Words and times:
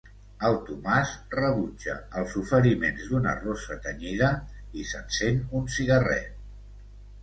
El 0.47 0.55
Tomàs 0.69 1.11
rebutja 1.39 1.97
els 2.23 2.35
oferiments 2.43 3.13
d'una 3.13 3.37
rossa 3.45 3.79
tenyida 3.87 4.35
i 4.81 4.91
s'encén 4.95 5.43
un 5.63 5.75
cigarret. 5.79 6.47